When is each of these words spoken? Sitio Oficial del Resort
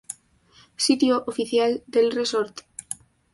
Sitio 0.77 1.25
Oficial 1.27 1.83
del 1.85 2.11
Resort 2.11 2.61